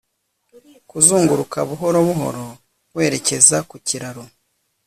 [0.89, 2.45] Kuzunguruka buhoro buhoro
[2.95, 4.23] werekeza ku kiraro